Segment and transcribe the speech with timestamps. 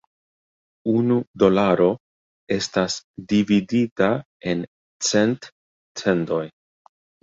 [0.93, 1.91] Unu dolaro
[2.57, 2.97] estas
[3.37, 4.11] dividita
[4.57, 4.69] en
[5.15, 5.51] cent
[6.05, 6.45] "cendoj".